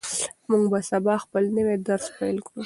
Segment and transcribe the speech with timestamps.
[0.49, 2.59] موږ به سبا خپل نوی درس پیل کړو.